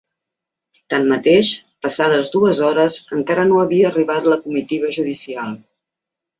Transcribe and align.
Tanmateix, 0.93 1.51
passades 1.87 2.33
dues 2.37 2.63
hores 2.69 2.97
encara 3.19 3.47
no 3.53 3.61
havia 3.67 3.93
arribat 3.93 4.33
la 4.33 4.41
comitiva 4.49 4.93
judicial. 5.01 5.57